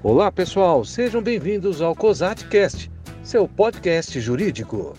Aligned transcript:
Olá, 0.00 0.30
pessoal, 0.30 0.84
sejam 0.84 1.20
bem-vindos 1.20 1.82
ao 1.82 1.92
COSATcast, 1.92 2.88
seu 3.20 3.48
podcast 3.48 4.20
jurídico. 4.20 4.94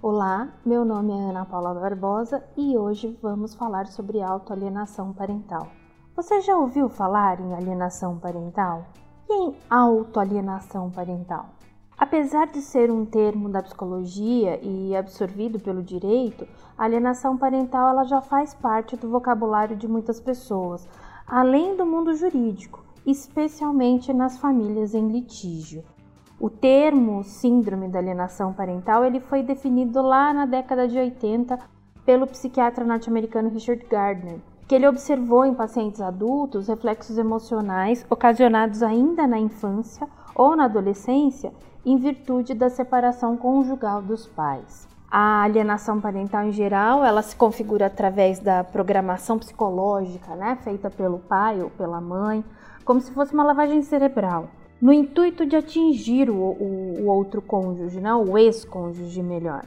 Olá, 0.00 0.48
meu 0.64 0.82
nome 0.82 1.12
é 1.12 1.28
Ana 1.28 1.44
Paula 1.44 1.74
Barbosa 1.74 2.42
e 2.56 2.74
hoje 2.74 3.18
vamos 3.20 3.54
falar 3.54 3.86
sobre 3.86 4.22
autoalienação 4.22 5.12
parental. 5.12 5.68
Você 6.16 6.40
já 6.40 6.56
ouviu 6.56 6.88
falar 6.88 7.38
em 7.38 7.52
alienação 7.52 8.18
parental? 8.18 8.86
E 9.28 9.34
em 9.34 9.54
autoalienação 9.68 10.90
parental? 10.90 11.50
Apesar 11.98 12.46
de 12.46 12.62
ser 12.62 12.90
um 12.90 13.04
termo 13.04 13.50
da 13.50 13.62
psicologia 13.62 14.58
e 14.62 14.96
absorvido 14.96 15.60
pelo 15.60 15.82
direito, 15.82 16.48
a 16.78 16.84
alienação 16.84 17.36
parental 17.36 17.90
ela 17.90 18.04
já 18.04 18.22
faz 18.22 18.54
parte 18.54 18.96
do 18.96 19.10
vocabulário 19.10 19.76
de 19.76 19.86
muitas 19.86 20.18
pessoas, 20.18 20.88
além 21.30 21.76
do 21.76 21.86
mundo 21.86 22.12
jurídico, 22.12 22.84
especialmente 23.06 24.12
nas 24.12 24.36
famílias 24.38 24.94
em 24.94 25.08
litígio. 25.08 25.84
O 26.40 26.50
termo 26.50 27.22
síndrome 27.22 27.88
da 27.88 28.00
alienação 28.00 28.52
parental 28.52 29.04
ele 29.04 29.20
foi 29.20 29.40
definido 29.40 30.02
lá 30.02 30.34
na 30.34 30.44
década 30.44 30.88
de 30.88 30.98
80 30.98 31.56
pelo 32.04 32.26
psiquiatra 32.26 32.84
norte-americano 32.84 33.48
Richard 33.48 33.86
Gardner, 33.88 34.40
que 34.66 34.74
ele 34.74 34.88
observou 34.88 35.44
em 35.44 35.54
pacientes 35.54 36.00
adultos 36.00 36.66
reflexos 36.66 37.16
emocionais 37.16 38.04
ocasionados 38.10 38.82
ainda 38.82 39.24
na 39.24 39.38
infância 39.38 40.08
ou 40.34 40.56
na 40.56 40.64
adolescência 40.64 41.52
em 41.86 41.96
virtude 41.96 42.54
da 42.54 42.68
separação 42.68 43.36
conjugal 43.36 44.02
dos 44.02 44.26
pais. 44.26 44.88
A 45.10 45.42
alienação 45.42 46.00
parental 46.00 46.44
em 46.44 46.52
geral, 46.52 47.04
ela 47.04 47.20
se 47.20 47.34
configura 47.34 47.86
através 47.86 48.38
da 48.38 48.62
programação 48.62 49.40
psicológica, 49.40 50.36
né, 50.36 50.56
feita 50.62 50.88
pelo 50.88 51.18
pai 51.18 51.60
ou 51.60 51.68
pela 51.68 52.00
mãe, 52.00 52.44
como 52.84 53.00
se 53.00 53.10
fosse 53.10 53.34
uma 53.34 53.42
lavagem 53.42 53.82
cerebral, 53.82 54.48
no 54.80 54.92
intuito 54.92 55.44
de 55.44 55.56
atingir 55.56 56.30
o, 56.30 56.36
o, 56.36 56.96
o 57.00 57.06
outro 57.06 57.42
cônjuge, 57.42 58.00
né, 58.00 58.14
o 58.14 58.38
ex-cônjuge 58.38 59.20
melhor. 59.20 59.64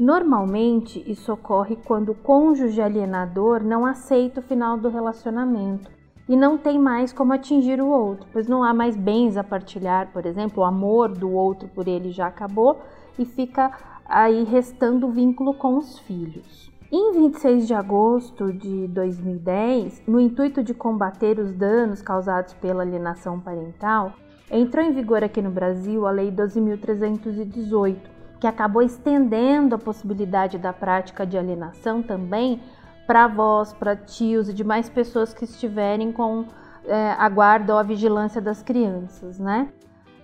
Normalmente, 0.00 1.04
isso 1.06 1.30
ocorre 1.30 1.76
quando 1.84 2.12
o 2.12 2.14
cônjuge 2.14 2.80
alienador 2.80 3.62
não 3.62 3.84
aceita 3.84 4.40
o 4.40 4.42
final 4.42 4.78
do 4.78 4.88
relacionamento 4.88 5.90
e 6.26 6.34
não 6.34 6.56
tem 6.56 6.78
mais 6.78 7.12
como 7.12 7.34
atingir 7.34 7.82
o 7.82 7.88
outro, 7.88 8.26
pois 8.32 8.48
não 8.48 8.64
há 8.64 8.72
mais 8.72 8.96
bens 8.96 9.36
a 9.36 9.44
partilhar, 9.44 10.08
por 10.10 10.24
exemplo, 10.24 10.62
o 10.62 10.66
amor 10.66 11.10
do 11.10 11.30
outro 11.30 11.68
por 11.68 11.86
ele 11.86 12.10
já 12.10 12.26
acabou 12.26 12.80
e 13.18 13.24
fica 13.24 13.70
aí 14.04 14.44
restando 14.44 15.06
o 15.06 15.10
vínculo 15.10 15.54
com 15.54 15.76
os 15.76 15.98
filhos. 16.00 16.72
Em 16.92 17.12
26 17.12 17.66
de 17.66 17.74
agosto 17.74 18.52
de 18.52 18.86
2010, 18.88 20.02
no 20.06 20.20
intuito 20.20 20.62
de 20.62 20.72
combater 20.72 21.38
os 21.38 21.52
danos 21.52 22.00
causados 22.00 22.54
pela 22.54 22.82
alienação 22.82 23.40
parental, 23.40 24.12
entrou 24.50 24.84
em 24.84 24.92
vigor 24.92 25.24
aqui 25.24 25.42
no 25.42 25.50
Brasil 25.50 26.06
a 26.06 26.10
Lei 26.10 26.30
12.318, 26.30 27.96
que 28.38 28.46
acabou 28.46 28.82
estendendo 28.82 29.74
a 29.74 29.78
possibilidade 29.78 30.58
da 30.58 30.72
prática 30.72 31.26
de 31.26 31.36
alienação 31.36 32.02
também 32.02 32.60
para 33.06 33.24
avós, 33.24 33.72
para 33.72 33.96
tios 33.96 34.48
e 34.48 34.54
demais 34.54 34.88
pessoas 34.88 35.34
que 35.34 35.44
estiverem 35.44 36.12
com 36.12 36.44
é, 36.86 37.12
a 37.18 37.28
guarda 37.28 37.72
ou 37.72 37.78
a 37.78 37.82
vigilância 37.82 38.40
das 38.40 38.62
crianças, 38.62 39.38
né? 39.38 39.68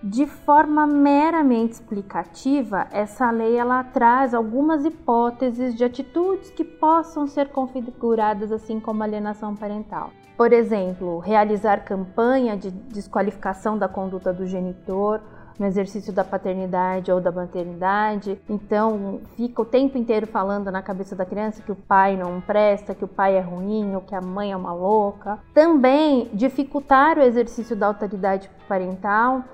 De 0.03 0.27
forma 0.27 0.87
meramente 0.87 1.75
explicativa, 1.75 2.87
essa 2.91 3.31
lei 3.31 3.55
ela 3.57 3.85
traz 3.85 4.33
algumas 4.33 4.83
hipóteses 4.83 5.75
de 5.75 5.85
atitudes 5.85 6.51
que 6.51 6.65
possam 6.65 7.27
ser 7.27 7.51
configuradas 7.51 8.51
assim 8.51 8.81
como 8.81 9.03
alienação 9.03 9.55
parental. 9.55 10.11
Por 10.39 10.55
exemplo, 10.55 11.19
realizar 11.19 11.85
campanha 11.85 12.57
de 12.57 12.71
desqualificação 12.71 13.77
da 13.77 13.89
conduta 13.89 14.33
do 14.33 14.47
genitor, 14.47 15.21
no 15.59 15.67
exercício 15.67 16.11
da 16.11 16.25
paternidade 16.25 17.13
ou 17.13 17.21
da 17.21 17.31
maternidade. 17.31 18.41
Então, 18.49 19.21
fica 19.37 19.61
o 19.61 19.67
tempo 19.67 19.99
inteiro 19.99 20.27
falando 20.27 20.71
na 20.71 20.81
cabeça 20.81 21.15
da 21.15 21.27
criança 21.27 21.61
que 21.61 21.71
o 21.71 21.77
pai 21.77 22.17
não 22.17 22.41
presta, 22.41 22.95
que 22.95 23.05
o 23.05 23.09
pai 23.09 23.37
é 23.37 23.41
ruim 23.41 23.95
ou 23.95 24.01
que 24.01 24.15
a 24.15 24.23
mãe 24.23 24.53
é 24.53 24.57
uma 24.57 24.73
louca. 24.73 25.39
Também 25.53 26.31
dificultar 26.33 27.19
o 27.19 27.23
exercício 27.23 27.77
da 27.77 27.89
autoridade 27.89 28.51
parental 28.67 29.45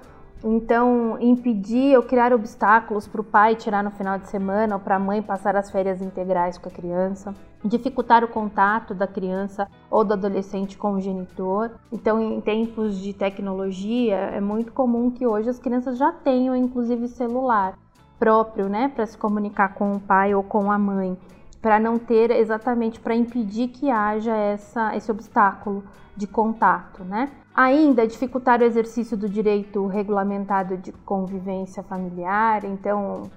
então, 0.49 1.19
impedir 1.21 1.97
ou 1.97 2.05
criar 2.05 2.33
obstáculos 2.33 3.09
para 3.09 3.21
o 3.21 3.25
pai 3.25 3.57
tirar 3.57 3.83
no 3.83 3.91
final 3.91 4.17
de 4.17 4.29
semana 4.29 4.77
ou 4.77 4.81
para 4.81 4.95
a 4.95 4.99
mãe 4.99 5.21
passar 5.21 5.57
as 5.57 5.73
férias 5.73 6.01
integrais 6.01 6.57
com 6.57 6.69
a 6.69 6.73
criança, 6.73 7.35
dificultar 7.65 8.23
o 8.23 8.29
contato 8.29 8.95
da 8.95 9.09
criança 9.09 9.67
ou 9.91 10.05
do 10.05 10.13
adolescente 10.13 10.79
com 10.79 10.93
o 10.93 11.01
genitor. 11.01 11.73
Então, 11.91 12.21
em 12.21 12.41
tempos 12.41 12.97
de 13.01 13.13
tecnologia, 13.13 14.15
é 14.15 14.41
muito 14.41 14.73
comum 14.73 15.11
que 15.11 15.27
hoje 15.27 15.51
as 15.51 15.59
crianças 15.59 15.99
já 15.99 16.13
tenham, 16.13 16.55
inclusive, 16.55 17.09
celular 17.09 17.77
próprio, 18.17 18.69
né, 18.69 18.89
para 18.95 19.05
se 19.05 19.19
comunicar 19.19 19.75
com 19.75 19.97
o 19.97 20.01
pai 20.01 20.33
ou 20.33 20.45
com 20.45 20.71
a 20.71 20.79
mãe, 20.79 21.19
para 21.61 21.81
não 21.81 21.99
ter 21.99 22.31
exatamente 22.31 23.01
para 23.01 23.17
impedir 23.17 23.69
que 23.69 23.91
haja 23.91 24.35
essa, 24.35 24.97
esse 24.97 25.11
obstáculo 25.11 25.83
de 26.17 26.29
contato, 26.29 27.03
né? 27.03 27.31
Ainda 27.57 28.07
dificultar 28.07 28.61
o 28.61 28.65
exercício 28.65 29.17
do 29.17 29.31
direito 29.31 29.87
regulamentado 29.87 30.77
de 30.77 30.93
convivência 30.93 31.83
familiar. 31.83 32.65
Então, 32.65 33.31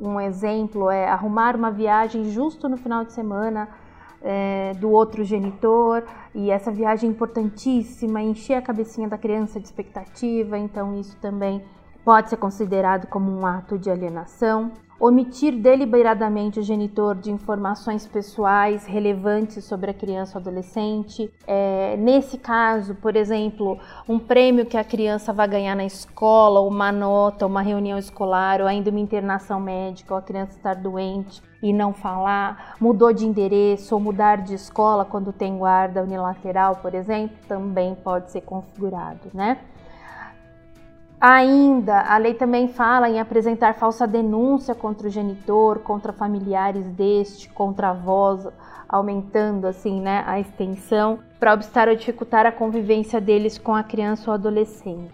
um 0.00 0.18
exemplo 0.18 0.90
é 0.90 1.06
arrumar 1.06 1.54
uma 1.54 1.70
viagem 1.70 2.30
justo 2.30 2.66
no 2.66 2.78
final 2.78 3.04
de 3.04 3.12
semana 3.12 3.68
é, 4.22 4.72
do 4.80 4.90
outro 4.90 5.22
genitor 5.22 6.02
e 6.34 6.50
essa 6.50 6.72
viagem 6.72 7.10
importantíssima, 7.10 8.22
encher 8.22 8.54
a 8.54 8.62
cabecinha 8.62 9.06
da 9.06 9.18
criança 9.18 9.60
de 9.60 9.66
expectativa. 9.66 10.56
Então, 10.56 10.98
isso 10.98 11.18
também 11.20 11.62
pode 12.02 12.30
ser 12.30 12.38
considerado 12.38 13.06
como 13.06 13.30
um 13.30 13.44
ato 13.44 13.78
de 13.78 13.90
alienação 13.90 14.72
omitir 15.00 15.56
deliberadamente 15.56 16.58
o 16.58 16.62
genitor 16.62 17.14
de 17.14 17.30
informações 17.30 18.06
pessoais 18.06 18.84
relevantes 18.84 19.64
sobre 19.64 19.90
a 19.90 19.94
criança 19.94 20.38
ou 20.38 20.40
adolescente. 20.40 21.32
É, 21.46 21.96
nesse 21.96 22.36
caso, 22.36 22.94
por 22.96 23.14
exemplo, 23.14 23.78
um 24.08 24.18
prêmio 24.18 24.66
que 24.66 24.76
a 24.76 24.82
criança 24.82 25.32
vai 25.32 25.46
ganhar 25.46 25.76
na 25.76 25.84
escola, 25.84 26.60
uma 26.60 26.90
nota, 26.90 27.46
uma 27.46 27.62
reunião 27.62 27.98
escolar, 27.98 28.60
ou 28.60 28.66
ainda 28.66 28.90
uma 28.90 29.00
internação 29.00 29.60
médica, 29.60 30.14
ou 30.14 30.18
a 30.18 30.22
criança 30.22 30.56
estar 30.56 30.74
doente 30.74 31.40
e 31.62 31.72
não 31.72 31.92
falar, 31.92 32.76
mudou 32.80 33.12
de 33.12 33.26
endereço 33.26 33.94
ou 33.94 34.00
mudar 34.00 34.36
de 34.42 34.54
escola 34.54 35.04
quando 35.04 35.32
tem 35.32 35.58
guarda 35.58 36.02
unilateral, 36.02 36.76
por 36.76 36.94
exemplo, 36.94 37.36
também 37.48 37.94
pode 37.96 38.30
ser 38.30 38.42
configurado, 38.42 39.28
né? 39.34 39.58
Ainda, 41.20 42.00
a 42.02 42.16
lei 42.16 42.34
também 42.34 42.68
fala 42.68 43.08
em 43.08 43.18
apresentar 43.18 43.74
falsa 43.74 44.06
denúncia 44.06 44.72
contra 44.72 45.08
o 45.08 45.10
genitor, 45.10 45.80
contra 45.80 46.12
familiares 46.12 46.86
deste, 46.92 47.48
contra 47.48 47.90
avós, 47.90 48.46
aumentando 48.88 49.66
assim, 49.66 50.00
né, 50.00 50.22
a 50.26 50.38
extensão, 50.38 51.18
para 51.40 51.52
obstar 51.52 51.88
ou 51.88 51.96
dificultar 51.96 52.46
a 52.46 52.52
convivência 52.52 53.20
deles 53.20 53.58
com 53.58 53.74
a 53.74 53.82
criança 53.82 54.30
ou 54.30 54.34
adolescente. 54.34 55.12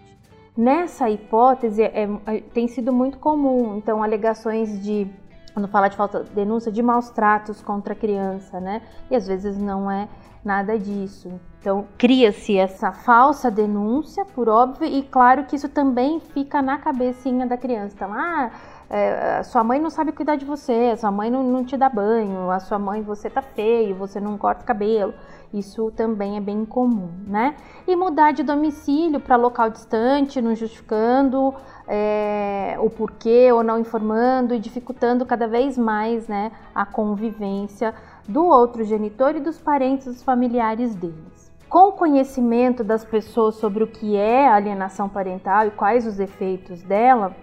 Nessa 0.55 1.09
hipótese, 1.09 1.81
é, 1.81 2.07
é, 2.27 2.39
tem 2.53 2.67
sido 2.67 2.93
muito 2.93 3.17
comum, 3.17 3.75
então, 3.75 4.03
alegações 4.03 4.81
de, 4.83 5.07
quando 5.55 5.69
fala 5.69 5.87
de 5.87 5.95
falsa 5.95 6.19
denúncia, 6.35 6.69
de 6.69 6.83
maus 6.83 7.09
tratos 7.09 7.61
contra 7.61 7.93
a 7.93 7.95
criança, 7.95 8.59
né, 8.59 8.81
e 9.09 9.15
às 9.15 9.25
vezes 9.25 9.57
não 9.57 9.89
é 9.89 10.09
nada 10.43 10.77
disso. 10.77 11.31
Então, 11.61 11.87
cria-se 11.97 12.57
essa 12.57 12.91
falsa 12.91 13.49
denúncia, 13.49 14.25
por 14.25 14.49
óbvio, 14.49 14.85
e 14.85 15.01
claro 15.01 15.45
que 15.45 15.55
isso 15.55 15.69
também 15.69 16.19
fica 16.19 16.61
na 16.61 16.77
cabecinha 16.77 17.47
da 17.47 17.57
criança. 17.57 17.95
Então, 17.95 18.13
ah, 18.13 18.51
é, 18.89 19.41
sua 19.43 19.63
mãe 19.63 19.79
não 19.79 19.89
sabe 19.89 20.11
cuidar 20.11 20.35
de 20.35 20.45
você, 20.45 20.95
sua 20.97 21.11
mãe 21.11 21.29
não, 21.29 21.43
não 21.43 21.65
te 21.65 21.75
dá 21.75 21.89
banho, 21.89 22.51
a 22.51 22.59
sua 22.59 22.77
mãe 22.77 23.01
você 23.01 23.29
tá 23.29 23.41
feio, 23.41 23.95
você 23.95 24.19
não 24.19 24.37
corta 24.37 24.63
cabelo. 24.63 25.13
Isso 25.53 25.89
também 25.91 26.35
é 26.35 26.41
bem 26.41 26.65
comum, 26.65 27.09
né? 27.25 27.55
E 27.87 27.95
mudar 27.95 28.31
de 28.31 28.43
domicílio 28.43 29.19
para 29.19 29.37
local 29.37 29.69
distante, 29.69 30.41
não 30.41 30.53
justificando 30.53 31.53
é, 31.87 32.75
o 32.79 32.89
porquê 32.89 33.51
ou 33.53 33.63
não 33.63 33.79
informando 33.79 34.53
e 34.53 34.59
dificultando 34.59 35.25
cada 35.25 35.47
vez 35.47 35.77
mais 35.77 36.27
né, 36.27 36.51
a 36.73 36.85
convivência 36.85 37.93
do 38.27 38.43
outro 38.43 38.83
genitor 38.83 39.35
e 39.35 39.39
dos 39.39 39.57
parentes 39.57 40.07
dos 40.07 40.23
familiares 40.23 40.93
deles 40.95 41.45
com 41.69 41.89
o 41.89 41.91
conhecimento 41.91 42.83
das 42.83 43.03
pessoas 43.03 43.55
sobre 43.55 43.83
o 43.83 43.87
que 43.87 44.15
é 44.15 44.47
alienação 44.47 45.09
parental 45.09 45.67
e 45.67 45.71
quais 45.71 46.07
os 46.07 46.19
efeitos 46.19 46.81
dela, 46.83 47.35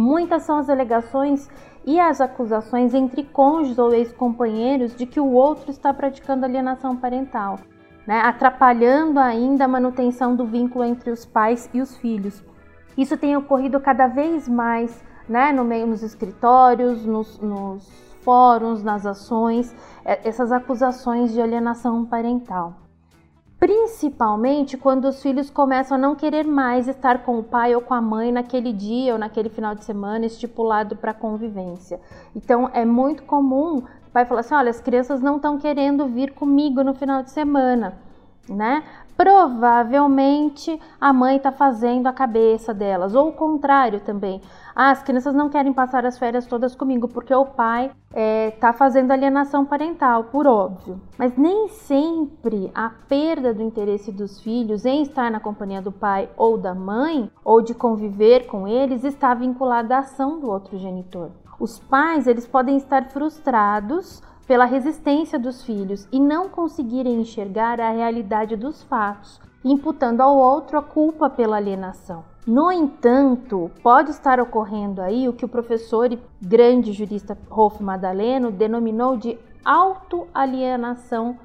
muitas 0.00 0.42
são 0.42 0.58
as 0.58 0.68
alegações 0.68 1.48
e 1.84 2.00
as 2.00 2.20
acusações 2.20 2.94
entre 2.94 3.22
cônjuges 3.22 3.78
ou 3.78 3.92
ex-companheiros 3.92 4.94
de 4.94 5.06
que 5.06 5.20
o 5.20 5.30
outro 5.30 5.70
está 5.70 5.94
praticando 5.94 6.44
alienação 6.44 6.96
parental, 6.96 7.58
né, 8.06 8.20
atrapalhando 8.20 9.20
ainda 9.20 9.64
a 9.64 9.68
manutenção 9.68 10.34
do 10.34 10.44
vínculo 10.44 10.84
entre 10.84 11.10
os 11.10 11.24
pais 11.24 11.70
e 11.72 11.80
os 11.80 11.96
filhos. 11.96 12.42
Isso 12.96 13.16
tem 13.16 13.36
ocorrido 13.36 13.78
cada 13.80 14.06
vez 14.06 14.48
mais 14.48 15.04
né, 15.28 15.52
no 15.52 15.64
meio 15.64 15.86
nos 15.86 16.02
escritórios, 16.02 17.06
nos, 17.06 17.38
nos 17.38 17.88
fóruns, 18.22 18.82
nas 18.82 19.06
ações, 19.06 19.74
é, 20.04 20.28
essas 20.28 20.50
acusações 20.50 21.32
de 21.32 21.40
alienação 21.40 22.04
parental. 22.04 22.74
Principalmente 23.60 24.78
quando 24.78 25.04
os 25.04 25.22
filhos 25.22 25.50
começam 25.50 25.98
a 25.98 26.00
não 26.00 26.16
querer 26.16 26.46
mais 26.46 26.88
estar 26.88 27.22
com 27.22 27.38
o 27.38 27.44
pai 27.44 27.74
ou 27.74 27.82
com 27.82 27.92
a 27.92 28.00
mãe 28.00 28.32
naquele 28.32 28.72
dia 28.72 29.12
ou 29.12 29.18
naquele 29.18 29.50
final 29.50 29.74
de 29.74 29.84
semana 29.84 30.24
estipulado 30.24 30.96
para 30.96 31.12
convivência. 31.12 32.00
Então 32.34 32.70
é 32.72 32.86
muito 32.86 33.22
comum 33.24 33.82
o 34.08 34.10
pai 34.12 34.24
falar 34.24 34.40
assim: 34.40 34.54
olha, 34.54 34.70
as 34.70 34.80
crianças 34.80 35.20
não 35.20 35.36
estão 35.36 35.58
querendo 35.58 36.06
vir 36.06 36.32
comigo 36.32 36.82
no 36.82 36.94
final 36.94 37.22
de 37.22 37.30
semana, 37.30 37.98
né? 38.54 38.82
Provavelmente 39.16 40.80
a 40.98 41.12
mãe 41.12 41.36
está 41.36 41.52
fazendo 41.52 42.06
a 42.06 42.12
cabeça 42.12 42.72
delas, 42.72 43.14
ou 43.14 43.28
o 43.28 43.32
contrário 43.32 44.00
também. 44.00 44.40
Ah, 44.74 44.90
as 44.90 45.02
crianças 45.02 45.34
não 45.34 45.50
querem 45.50 45.72
passar 45.72 46.06
as 46.06 46.18
férias 46.18 46.46
todas 46.46 46.74
comigo 46.74 47.06
porque 47.06 47.34
o 47.34 47.44
pai 47.44 47.86
está 48.08 48.18
é, 48.18 48.50
tá 48.52 48.72
fazendo 48.72 49.10
alienação 49.10 49.64
parental, 49.64 50.24
por 50.24 50.46
óbvio. 50.46 51.00
Mas 51.18 51.36
nem 51.36 51.68
sempre 51.68 52.70
a 52.74 52.88
perda 52.88 53.52
do 53.52 53.62
interesse 53.62 54.10
dos 54.10 54.40
filhos 54.40 54.86
em 54.86 55.02
estar 55.02 55.30
na 55.30 55.38
companhia 55.38 55.82
do 55.82 55.92
pai 55.92 56.30
ou 56.36 56.56
da 56.56 56.74
mãe, 56.74 57.30
ou 57.44 57.60
de 57.60 57.74
conviver 57.74 58.46
com 58.46 58.66
eles, 58.66 59.04
está 59.04 59.34
vinculada 59.34 59.96
à 59.96 59.98
ação 59.98 60.40
do 60.40 60.50
outro 60.50 60.78
genitor. 60.78 61.30
Os 61.58 61.78
pais 61.78 62.26
eles 62.26 62.46
podem 62.46 62.78
estar 62.78 63.10
frustrados 63.10 64.22
pela 64.50 64.64
resistência 64.64 65.38
dos 65.38 65.62
filhos 65.62 66.08
e 66.10 66.18
não 66.18 66.48
conseguirem 66.48 67.20
enxergar 67.20 67.80
a 67.80 67.92
realidade 67.92 68.56
dos 68.56 68.82
fatos, 68.82 69.40
imputando 69.64 70.22
ao 70.22 70.36
outro 70.36 70.76
a 70.76 70.82
culpa 70.82 71.30
pela 71.30 71.56
alienação. 71.56 72.24
No 72.44 72.72
entanto, 72.72 73.70
pode 73.80 74.10
estar 74.10 74.40
ocorrendo 74.40 75.00
aí 75.00 75.28
o 75.28 75.32
que 75.32 75.44
o 75.44 75.48
professor 75.48 76.12
e 76.12 76.20
grande 76.42 76.92
jurista 76.92 77.38
Rolf 77.48 77.80
Madaleno 77.80 78.50
denominou 78.50 79.16
de 79.16 79.38
autoalienação 79.64 81.38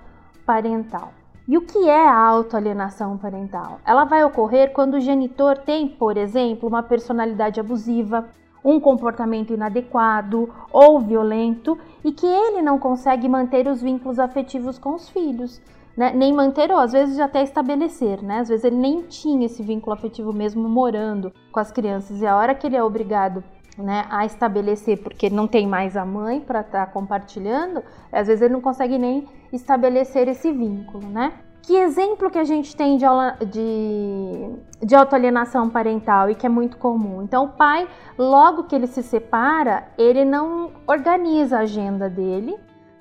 parental. 0.44 1.14
E 1.48 1.60
o 1.60 1.62
que 1.62 1.88
é 1.88 2.08
a 2.08 2.26
autoalienação 2.26 3.20
parental? 3.20 3.80
Ela 3.86 4.06
vai 4.06 4.24
ocorrer 4.24 4.74
quando 4.74 4.96
o 4.96 5.00
genitor 5.00 5.60
tem, 5.60 5.88
por 5.88 6.18
exemplo, 6.18 6.68
uma 6.68 6.82
personalidade 6.82 7.60
abusiva, 7.60 8.26
um 8.66 8.80
comportamento 8.80 9.54
inadequado 9.54 10.50
ou 10.74 11.00
violento 11.00 11.78
e 12.04 12.12
que 12.12 12.26
ele 12.26 12.64
não 12.64 12.80
consegue 12.80 13.30
manter 13.30 13.68
os 13.68 13.80
vínculos 13.80 14.18
afetivos 14.18 14.80
com 14.80 14.96
os 14.96 15.08
filhos. 15.08 15.62
Né? 15.96 16.12
Nem 16.14 16.34
manter 16.34 16.72
ou 16.72 16.80
às 16.80 16.92
vezes 16.92 17.20
até 17.20 17.42
estabelecer, 17.42 18.22
né? 18.22 18.40
Às 18.40 18.50
vezes 18.50 18.66
ele 18.66 18.76
nem 18.76 19.04
tinha 19.04 19.46
esse 19.46 19.64
vínculo 19.64 19.94
afetivo 19.94 20.34
mesmo 20.34 20.68
morando 20.68 21.32
com 21.54 21.60
as 21.60 21.72
crianças 21.72 22.20
e 22.20 22.28
a 22.28 22.36
hora 22.36 22.54
que 22.54 22.68
ele 22.68 22.76
é 22.76 22.84
obrigado 22.84 23.42
né, 23.78 24.06
a 24.10 24.26
estabelecer, 24.26 24.98
porque 25.02 25.30
não 25.30 25.48
tem 25.48 25.68
mais 25.68 25.96
a 25.96 26.06
mãe 26.06 26.40
para 26.40 26.62
estar 26.62 26.86
tá 26.86 26.92
compartilhando, 26.92 27.84
às 28.12 28.28
vezes 28.28 28.42
ele 28.42 28.54
não 28.54 28.62
consegue 28.62 28.98
nem 28.98 29.28
estabelecer 29.52 30.28
esse 30.28 30.52
vínculo, 30.52 31.08
né? 31.08 31.34
Que 31.66 31.76
exemplo 31.78 32.30
que 32.30 32.38
a 32.38 32.44
gente 32.44 32.76
tem 32.76 32.96
de, 32.96 33.06
de, 33.48 34.86
de 34.86 34.96
autoalienação 34.96 35.68
parental 35.68 36.30
e 36.30 36.36
que 36.36 36.46
é 36.46 36.50
muito 36.50 36.78
comum? 36.78 37.24
Então, 37.24 37.46
o 37.46 37.50
pai, 37.50 37.88
logo 38.16 38.66
que 38.66 38.76
ele 38.76 38.86
se 38.86 39.02
separa, 39.02 39.88
ele 39.98 40.24
não 40.24 40.74
organiza 40.86 41.58
a 41.58 41.62
agenda 41.62 42.08
dele 42.08 42.56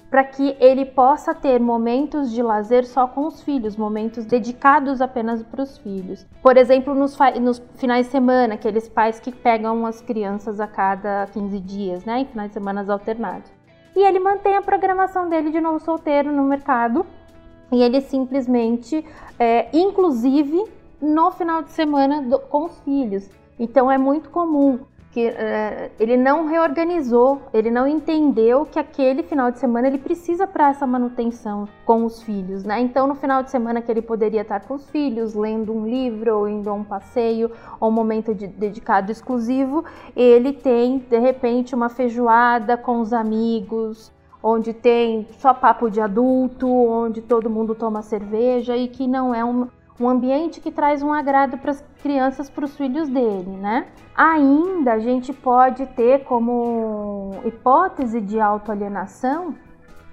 para 0.09 0.25
que 0.25 0.57
ele 0.59 0.87
possa 0.87 1.35
ter 1.35 1.61
momentos 1.61 2.31
de 2.31 2.43
lazer 2.43 2.87
só 2.87 3.07
com 3.07 3.27
os 3.27 3.43
filhos, 3.43 3.77
momentos 3.77 4.25
dedicados 4.25 5.03
apenas 5.03 5.43
para 5.43 5.63
os 5.63 5.77
filhos. 5.77 6.27
Por 6.41 6.57
exemplo, 6.57 6.95
nos, 6.95 7.19
nos, 7.43 7.63
finais 7.75 8.07
de 8.07 8.13
semana, 8.13 8.55
aqueles 8.55 8.89
pais 8.89 9.21
que 9.21 9.31
pegam 9.31 9.85
as 9.85 10.01
crianças 10.01 10.59
a 10.59 10.67
cada 10.67 11.27
15 11.35 11.61
dias, 11.61 12.05
né, 12.07 12.21
em 12.21 12.25
finais 12.25 12.49
de 12.49 12.55
semana 12.55 12.91
alternados. 12.91 13.53
E 13.95 14.01
ele 14.01 14.21
mantém 14.21 14.57
a 14.57 14.63
programação 14.63 15.29
dele 15.29 15.51
de 15.51 15.61
novo 15.61 15.81
solteiro 15.81 16.33
no 16.33 16.45
mercado 16.45 17.05
e 17.73 17.83
ele 17.83 18.01
simplesmente, 18.01 19.05
é, 19.39 19.69
inclusive 19.73 20.65
no 21.01 21.31
final 21.31 21.63
de 21.63 21.71
semana 21.71 22.23
do, 22.23 22.39
com 22.39 22.65
os 22.65 22.79
filhos. 22.81 23.29
Então 23.59 23.91
é 23.91 23.99
muito 23.99 24.31
comum 24.31 24.81
que 25.15 25.29
é, 25.29 25.93
ele 26.01 26.17
não 26.17 26.47
reorganizou, 26.47 27.41
ele 27.53 27.71
não 27.71 27.87
entendeu 27.87 28.67
que 28.67 28.81
aquele 28.81 29.23
final 29.23 29.49
de 29.53 29.61
semana 29.61 29.87
ele 29.87 29.99
precisa 29.99 30.45
para 30.45 30.71
essa 30.71 30.85
manutenção 30.89 31.69
com 31.87 32.05
os 32.05 32.21
filhos, 32.21 32.65
né? 32.65 32.81
Então 32.81 33.07
no 33.07 33.15
final 33.15 33.41
de 33.41 33.49
semana 33.49 33.81
que 33.81 33.93
ele 33.93 34.03
poderia 34.03 34.41
estar 34.41 34.59
com 34.67 34.75
os 34.75 34.91
filhos, 34.91 35.33
lendo 35.33 35.73
um 35.73 35.87
livro 35.87 36.37
ou 36.37 36.49
indo 36.49 36.69
a 36.69 36.73
um 36.73 36.83
passeio 36.83 37.49
ou 37.79 37.91
um 37.91 37.93
momento 37.93 38.35
de, 38.35 38.49
dedicado 38.49 39.13
exclusivo, 39.13 39.85
ele 40.17 40.53
tem 40.53 40.99
de 40.99 41.19
repente 41.21 41.77
uma 41.77 41.89
feijoada 41.89 42.77
com 42.77 43.01
os 43.01 43.13
amigos, 43.13 44.11
onde 44.47 44.75
tem 44.75 45.27
só 45.39 45.55
papo 45.55 45.91
de 45.91 46.03
adulto, 46.03 46.69
onde 46.69 47.23
todo 47.23 47.49
mundo 47.49 47.75
toma 47.75 48.03
cerveja 48.03 48.77
e 48.77 48.89
que 48.89 49.09
não 49.09 49.35
é 49.35 49.43
um, 49.43 49.69
um 49.99 50.07
ambiente 50.07 50.61
que 50.61 50.71
traz 50.71 51.03
um 51.03 51.15
agrado 51.15 51.57
para 51.57 51.71
as 51.71 51.83
crianças, 52.03 52.51
para 52.51 52.67
os 52.67 52.77
filhos 52.77 53.09
dele, 53.09 53.57
né? 53.57 53.87
Ainda 54.15 54.93
a 54.93 54.99
gente 54.99 55.33
pode 55.33 55.87
ter 55.87 56.25
como 56.25 57.31
hipótese 57.47 58.21
de 58.21 58.39
autoalienação 58.39 59.55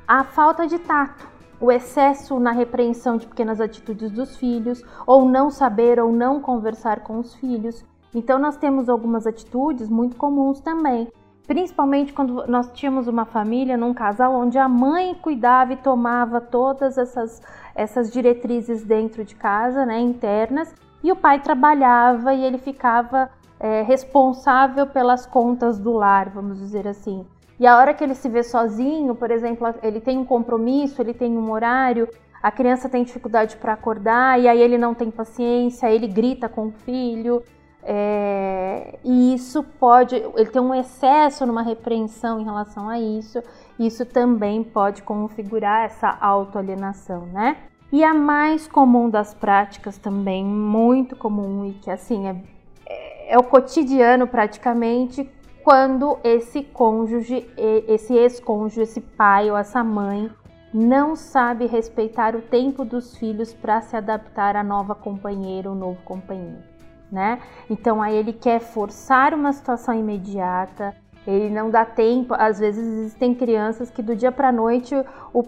a 0.08 0.24
falta 0.24 0.66
de 0.66 0.80
tato, 0.80 1.28
o 1.60 1.70
excesso 1.70 2.40
na 2.40 2.54
repreensão 2.54 3.18
de 3.18 3.28
pequenas 3.28 3.60
atitudes 3.60 4.10
dos 4.12 4.38
filhos, 4.38 4.82
ou 5.06 5.26
não 5.26 5.52
saber 5.52 6.00
ou 6.00 6.10
não 6.10 6.40
conversar 6.40 7.02
com 7.02 7.20
os 7.20 7.36
filhos. 7.36 7.84
Então 8.16 8.40
nós 8.40 8.56
temos 8.56 8.88
algumas 8.88 9.28
atitudes 9.28 9.90
muito 9.90 10.16
comuns 10.16 10.62
também, 10.62 11.10
principalmente 11.52 12.14
quando 12.14 12.48
nós 12.48 12.72
tínhamos 12.72 13.10
uma 13.10 13.26
família 13.26 13.76
num 13.76 13.94
casal 13.94 14.34
onde 14.34 14.58
a 14.58 14.70
mãe 14.70 15.14
cuidava 15.14 15.74
e 15.74 15.76
tomava 15.76 16.40
todas 16.40 16.98
essas, 16.98 17.42
essas 17.76 18.10
diretrizes 18.10 18.86
dentro 18.86 19.26
de 19.26 19.36
casa, 19.36 19.86
né, 19.86 20.00
internas, 20.00 20.74
e 21.04 21.12
o 21.12 21.16
pai 21.18 21.42
trabalhava 21.42 22.34
e 22.34 22.42
ele 22.42 22.58
ficava 22.58 23.30
é, 23.60 23.82
responsável 23.82 24.88
pelas 24.88 25.26
contas 25.26 25.78
do 25.78 25.92
lar, 25.92 26.30
vamos 26.30 26.58
dizer 26.58 26.88
assim. 26.88 27.26
E 27.60 27.68
a 27.68 27.78
hora 27.78 27.94
que 27.94 28.02
ele 28.02 28.16
se 28.16 28.30
vê 28.30 28.44
sozinho, 28.44 29.14
por 29.14 29.30
exemplo, 29.30 29.68
ele 29.84 30.00
tem 30.00 30.18
um 30.18 30.24
compromisso, 30.24 31.02
ele 31.02 31.14
tem 31.14 31.38
um 31.38 31.52
horário, 31.52 32.08
a 32.42 32.50
criança 32.50 32.88
tem 32.88 33.04
dificuldade 33.04 33.58
para 33.58 33.74
acordar 33.74 34.40
e 34.40 34.48
aí 34.48 34.62
ele 34.62 34.78
não 34.78 34.94
tem 34.94 35.12
paciência, 35.12 35.92
ele 35.92 36.08
grita 36.08 36.48
com 36.48 36.68
o 36.68 36.72
filho, 36.72 37.44
é, 37.84 39.00
e 39.04 39.34
isso 39.34 39.64
pode, 39.64 40.16
ele 40.16 40.50
tem 40.50 40.62
um 40.62 40.74
excesso 40.74 41.46
numa 41.46 41.64
repreensão 41.64 42.40
em 42.40 42.44
relação 42.44 42.88
a 42.88 43.00
isso, 43.00 43.42
isso 43.80 44.06
também 44.06 44.64
pode 44.64 45.02
configurar 45.02 45.86
essa 45.86 46.16
autoalienação, 46.22 47.26
né? 47.28 47.58
E 47.92 48.04
a 48.04 48.14
mais 48.14 48.68
comum 48.68 49.10
das 49.10 49.34
práticas 49.34 49.98
também, 49.98 50.46
muito 50.46 51.16
comum 51.16 51.66
e 51.66 51.74
que 51.74 51.90
assim 51.90 52.28
é, 52.28 53.34
é 53.34 53.38
o 53.38 53.44
cotidiano 53.44 54.28
praticamente, 54.28 55.30
quando 55.64 56.18
esse 56.24 56.64
cônjuge, 56.64 57.48
esse 57.58 58.14
ex-cônjuge, 58.14 58.82
esse 58.82 59.02
pai 59.02 59.52
ou 59.52 59.58
essa 59.58 59.84
mãe 59.84 60.32
não 60.74 61.16
sabe 61.16 61.66
respeitar 61.66 62.36
o 62.36 62.42
tempo 62.42 62.86
dos 62.86 63.18
filhos 63.18 63.54
para 63.54 63.82
se 63.82 63.96
adaptar 63.96 64.56
à 64.56 64.64
nova 64.64 64.96
companheira 64.96 65.70
ou 65.70 65.76
novo 65.76 66.02
companheiro 66.04 66.71
né? 67.12 67.40
Então 67.70 68.02
aí 68.02 68.16
ele 68.16 68.34
quer 68.34 68.60
forçar 68.60 69.34
uma 69.34 69.52
situação 69.52 69.94
imediata, 69.94 70.96
ele 71.28 71.50
não 71.50 71.70
dá 71.70 71.86
tempo. 71.86 72.34
Às 72.34 72.60
vezes 72.60 72.84
existem 72.84 73.34
crianças 73.34 73.90
que 73.90 74.02
do 74.02 74.16
dia 74.16 74.32
para 74.32 74.52
noite 74.52 74.96
o 75.34 75.44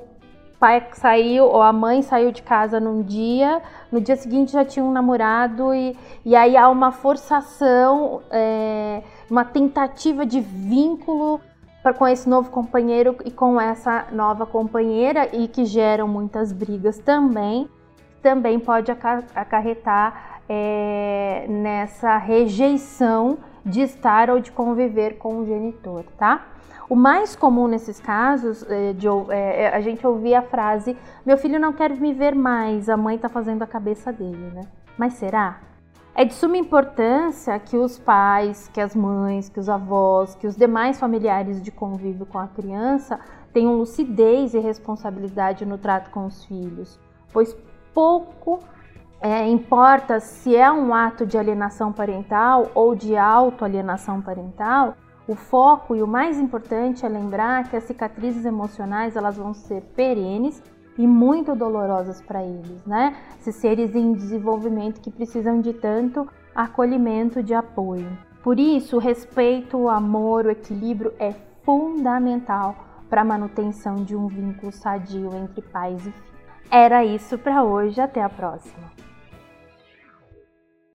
pai 0.60 0.88
saiu 0.94 1.46
ou 1.46 1.62
a 1.62 1.74
mãe 1.74 2.02
saiu 2.02 2.32
de 2.32 2.42
casa 2.42 2.80
num 2.80 3.02
dia, 3.02 3.62
no 3.92 4.00
dia 4.00 4.16
seguinte 4.16 4.54
já 4.54 4.64
tinha 4.64 4.86
um 4.86 4.94
namorado 4.94 5.74
e, 5.74 5.98
e 6.24 6.38
aí 6.38 6.56
há 6.56 6.70
uma 6.70 6.90
forçação, 6.92 8.22
é, 8.32 9.04
uma 9.30 9.44
tentativa 9.44 10.26
de 10.26 10.40
vínculo 10.40 11.42
pra, 11.82 11.94
com 11.94 12.08
esse 12.08 12.30
novo 12.30 12.50
companheiro 12.50 13.18
e 13.26 13.30
com 13.30 13.60
essa 13.60 14.06
nova 14.14 14.46
companheira 14.46 15.28
e 15.36 15.50
que 15.50 15.66
geram 15.66 16.08
muitas 16.08 16.54
brigas 16.54 16.98
também. 16.98 17.70
Também 18.22 18.58
pode 18.58 18.90
acarretar 19.36 20.33
é, 20.48 21.46
nessa 21.48 22.18
rejeição 22.18 23.38
de 23.66 23.82
estar 23.82 24.30
ou 24.30 24.40
de 24.40 24.52
conviver 24.52 25.18
com 25.18 25.40
o 25.40 25.46
genitor, 25.46 26.04
tá? 26.18 26.48
O 26.90 26.96
mais 26.96 27.36
comum 27.36 27.68
nesses 27.68 28.00
casos, 28.00 28.64
é, 28.70 28.94
de, 28.94 29.08
é, 29.30 29.64
é, 29.64 29.76
a 29.76 29.80
gente 29.80 30.06
ouvir 30.06 30.36
a 30.36 30.42
frase: 30.42 30.98
meu 31.26 31.38
filho 31.38 31.60
não 31.60 31.74
quer 31.74 31.90
me 31.92 32.14
ver 32.14 32.36
mais, 32.36 32.90
a 32.90 32.98
mãe 32.98 33.16
está 33.16 33.30
fazendo 33.30 33.64
a 33.64 33.68
cabeça 33.68 34.12
dele, 34.12 34.52
né? 34.54 34.62
Mas 34.98 35.14
será? 35.14 35.60
É 36.16 36.24
de 36.24 36.34
suma 36.34 36.58
importância 36.58 37.58
que 37.58 37.76
os 37.76 37.98
pais, 37.98 38.70
que 38.72 38.80
as 38.80 38.96
mães, 38.96 39.50
que 39.50 39.60
os 39.60 39.68
avós, 39.68 40.36
que 40.36 40.46
os 40.46 40.56
demais 40.56 41.00
familiares 41.00 41.60
de 41.60 41.72
convívio 41.72 42.28
com 42.28 42.38
a 42.38 42.48
criança 42.48 43.20
tenham 43.52 43.76
lucidez 43.76 44.54
e 44.54 44.60
responsabilidade 44.60 45.66
no 45.66 45.78
trato 45.80 46.12
com 46.12 46.28
os 46.28 46.46
filhos, 46.46 47.00
pois 47.32 47.58
pouco 47.94 48.60
é, 49.24 49.48
importa 49.48 50.20
se 50.20 50.54
é 50.54 50.70
um 50.70 50.94
ato 50.94 51.26
de 51.26 51.38
alienação 51.38 51.94
parental 51.94 52.70
ou 52.76 52.94
de 52.94 53.16
autoalienação 53.16 54.22
parental, 54.22 54.98
o 55.26 55.34
foco 55.34 55.96
e 55.96 56.04
o 56.04 56.08
mais 56.08 56.38
importante 56.38 57.06
é 57.06 57.10
lembrar 57.10 57.70
que 57.70 57.78
as 57.78 57.86
cicatrizes 57.86 58.44
emocionais 58.44 59.16
elas 59.16 59.38
vão 59.38 59.54
ser 59.54 59.82
perenes 59.96 60.62
e 60.98 61.08
muito 61.08 61.56
dolorosas 61.56 62.22
para 62.22 62.44
eles, 62.44 62.86
né? 62.86 63.16
Esses 63.40 63.56
seres 63.56 63.96
em 63.96 64.12
desenvolvimento 64.12 65.00
que 65.00 65.10
precisam 65.10 65.62
de 65.62 65.72
tanto 65.72 66.28
acolhimento, 66.54 67.42
de 67.42 67.54
apoio. 67.54 68.18
Por 68.44 68.60
isso, 68.60 68.98
o 68.98 69.00
respeito, 69.00 69.78
o 69.78 69.90
amor, 69.90 70.48
o 70.48 70.52
equilíbrio 70.52 71.14
é 71.18 71.34
fundamental 71.64 72.76
para 73.10 73.22
a 73.22 73.26
manutenção 73.26 74.04
de 74.04 74.18
um 74.18 74.28
vínculo 74.28 74.74
sadio 74.74 75.34
entre 75.34 75.62
pais 75.62 76.06
e 76.06 76.12
filhos. 76.12 76.34
Era 76.70 77.06
isso 77.06 77.38
para 77.38 77.64
hoje, 77.64 78.02
até 78.02 78.22
a 78.22 78.30
próxima. 78.30 79.03